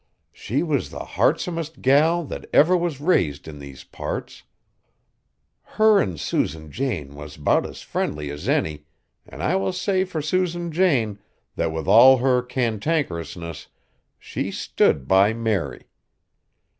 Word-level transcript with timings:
She 0.33 0.63
was 0.63 0.89
the 0.89 1.05
heartsomest 1.05 1.79
gal 1.83 2.23
that 2.25 2.49
ever 2.51 2.75
was 2.75 2.99
raised 2.99 3.47
in 3.47 3.59
these 3.59 3.83
parts. 3.83 4.41
Her 5.77 6.01
an' 6.01 6.17
Susan 6.17 6.71
Jane 6.71 7.13
was 7.13 7.37
'bout 7.37 7.67
as 7.67 7.83
friendly 7.83 8.31
as 8.31 8.49
any, 8.49 8.87
an' 9.27 9.43
I 9.43 9.55
will 9.57 9.73
say 9.73 10.03
fur 10.03 10.19
Susan 10.23 10.71
Jane, 10.71 11.19
that 11.55 11.71
with 11.71 11.87
all 11.87 12.17
her 12.17 12.41
cantankerousness, 12.41 13.67
she 14.17 14.49
stood 14.49 15.07
by 15.07 15.33
Mary. 15.33 15.83